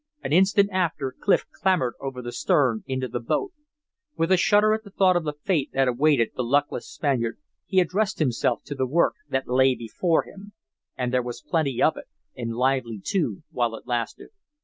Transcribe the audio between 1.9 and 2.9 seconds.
over the stern